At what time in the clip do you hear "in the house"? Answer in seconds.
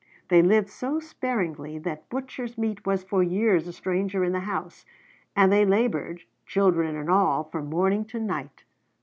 4.23-4.83